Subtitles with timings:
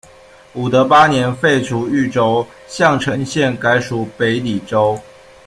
[0.53, 4.99] 武德八年废除淯州，向城县改属北澧州。